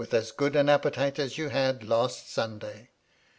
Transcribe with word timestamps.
95 0.03 0.19
as 0.19 0.31
good 0.31 0.55
an 0.55 0.67
appetite 0.67 1.19
as 1.19 1.37
you 1.37 1.49
had 1.49 1.87
last 1.87 2.27
Sunday. 2.27 2.89